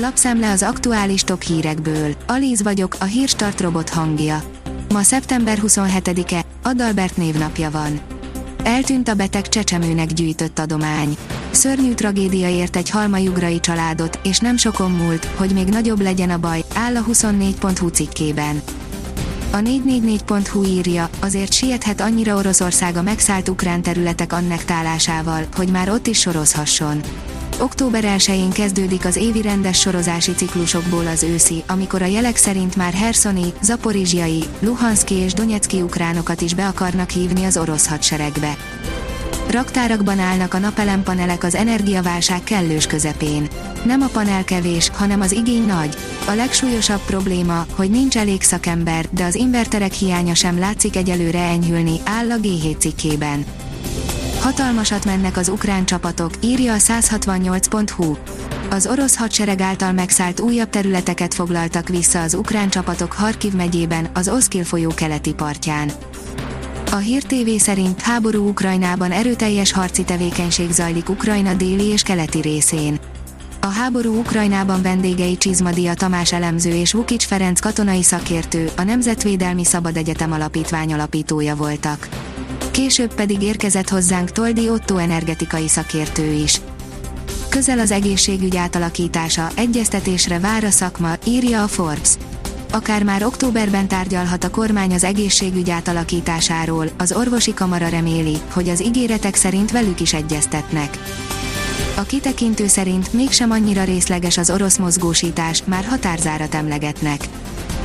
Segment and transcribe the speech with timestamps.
[0.00, 2.14] Lapszemle az aktuális top hírekből.
[2.26, 4.42] Alíz vagyok, a hírstart robot hangja.
[4.92, 8.00] Ma szeptember 27-e, Adalbert névnapja van.
[8.62, 11.16] Eltűnt a beteg csecsemőnek gyűjtött adomány.
[11.50, 16.38] Szörnyű tragédia ért egy halmajugrai családot, és nem sokon múlt, hogy még nagyobb legyen a
[16.38, 18.62] baj, áll a 24.hu cikkében.
[19.50, 26.06] A 444.hu írja, azért siethet annyira Oroszország a megszállt ukrán területek annektálásával, hogy már ott
[26.06, 27.00] is sorozhasson.
[27.60, 32.92] Október 1-én kezdődik az évi rendes sorozási ciklusokból az őszi, amikor a jelek szerint már
[32.92, 38.56] Herszoni, Zaporizsiai, Luhanszki és Donetszki ukránokat is be akarnak hívni az orosz hadseregbe.
[39.50, 43.48] Raktárakban állnak a napelempanelek az energiaválság kellős közepén.
[43.84, 45.96] Nem a panel kevés, hanem az igény nagy.
[46.26, 52.00] A legsúlyosabb probléma, hogy nincs elég szakember, de az inverterek hiánya sem látszik egyelőre enyhülni,
[52.04, 53.44] áll a G7 cikkében.
[54.40, 58.16] Hatalmasat mennek az ukrán csapatok, írja a 168.hu.
[58.70, 64.28] Az orosz hadsereg által megszállt újabb területeket foglaltak vissza az ukrán csapatok Harkiv megyében, az
[64.28, 65.90] Oszkil folyó keleti partján.
[66.90, 72.98] A Hír TV szerint háború Ukrajnában erőteljes harci tevékenység zajlik Ukrajna déli és keleti részén.
[73.60, 79.96] A háború Ukrajnában vendégei Csizmadia Tamás elemző és Vukics Ferenc katonai szakértő, a Nemzetvédelmi Szabad
[79.96, 82.08] Egyetem alapítvány alapítója voltak.
[82.78, 86.60] Később pedig érkezett hozzánk Toldi Otto energetikai szakértő is.
[87.48, 92.10] Közel az egészségügy átalakítása, egyeztetésre vár a szakma, írja a Forbes.
[92.72, 98.82] Akár már októberben tárgyalhat a kormány az egészségügy átalakításáról, az orvosi kamara reméli, hogy az
[98.82, 100.98] ígéretek szerint velük is egyeztetnek.
[101.96, 107.28] A kitekintő szerint mégsem annyira részleges az orosz mozgósítás, már határzárat emlegetnek.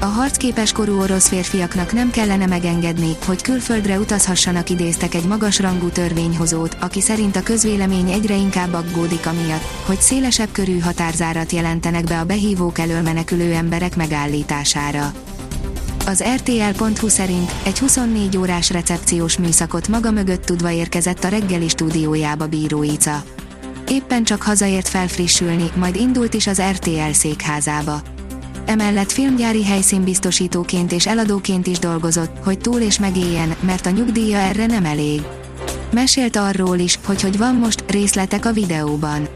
[0.00, 6.76] A harcképes korú orosz férfiaknak nem kellene megengedni, hogy külföldre utazhassanak idéztek egy magasrangú törvényhozót,
[6.80, 12.24] aki szerint a közvélemény egyre inkább aggódik amiatt, hogy szélesebb körű határzárat jelentenek be a
[12.24, 15.12] behívók elől menekülő emberek megállítására.
[16.06, 22.46] Az RTL.hu szerint egy 24 órás recepciós műszakot maga mögött tudva érkezett a reggeli stúdiójába
[22.46, 23.22] Bíró Ica.
[23.88, 28.02] Éppen csak hazaért felfrissülni, majd indult is az RTL székházába
[28.66, 34.66] emellett filmgyári helyszínbiztosítóként és eladóként is dolgozott, hogy túl és megéljen, mert a nyugdíja erre
[34.66, 35.22] nem elég.
[35.92, 39.28] Mesélt arról is, hogy hogy van most részletek a videóban.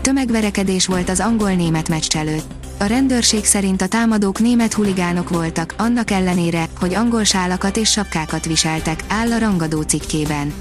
[0.00, 2.56] Tömegverekedés volt az angol-német meccs előtt.
[2.78, 8.44] A rendőrség szerint a támadók német huligánok voltak, annak ellenére, hogy angol sálakat és sapkákat
[8.44, 10.52] viseltek, áll a rangadó cikkében.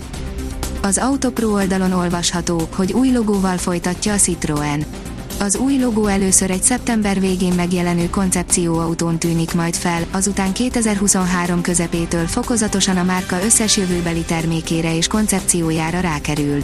[0.81, 4.85] Az Autopro oldalon olvasható, hogy új logóval folytatja a Citroën.
[5.39, 12.27] Az új logó először egy szeptember végén megjelenő koncepcióautón tűnik majd fel, azután 2023 közepétől
[12.27, 16.63] fokozatosan a márka összes jövőbeli termékére és koncepciójára rákerül.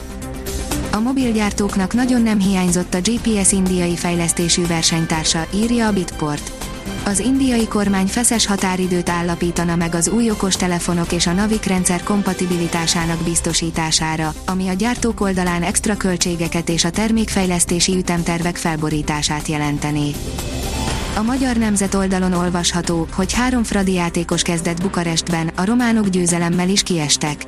[0.92, 6.63] A mobilgyártóknak nagyon nem hiányzott a GPS indiai fejlesztésű versenytársa, írja a Bitport.
[7.06, 13.24] Az indiai kormány feszes határidőt állapítana meg az új okostelefonok és a Navik rendszer kompatibilitásának
[13.24, 20.12] biztosítására, ami a gyártók oldalán extra költségeket és a termékfejlesztési ütemtervek felborítását jelentené.
[21.16, 26.84] A Magyar Nemzet oldalon olvasható, hogy három fradi játékos kezdett Bukarestben, a románok győzelemmel is
[26.84, 27.46] kiestek.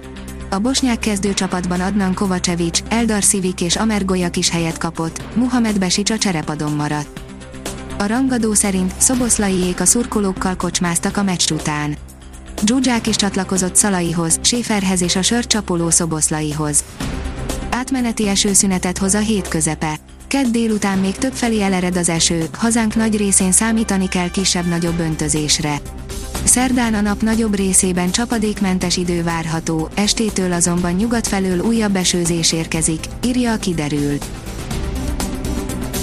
[0.50, 6.10] A bosnyák kezdőcsapatban Adnan Kovacevic, Eldar Szivik és Amer Goyak is helyet kapott, Muhammad Besic
[6.10, 7.25] a cserepadon maradt.
[7.98, 11.96] A rangadó szerint Szoboszlaiék a szurkolókkal kocsmáztak a meccs után.
[12.66, 16.84] Zsuzsák is csatlakozott Szalaihoz, Séferhez és a sört csapoló Szoboszlaihoz.
[17.70, 19.98] Átmeneti esőszünetet hoz a hét közepe.
[20.28, 25.82] Kedd délután még többfelé elered az eső, hazánk nagy részén számítani kell kisebb-nagyobb öntözésre.
[26.44, 33.00] Szerdán a nap nagyobb részében csapadékmentes idő várható, estétől azonban nyugat felől újabb esőzés érkezik,
[33.26, 34.26] írja a kiderült.